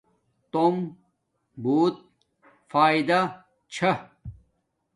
[0.51, 0.75] توم
[1.61, 1.95] بوت
[2.71, 3.19] فاݵدا
[3.73, 3.91] چھا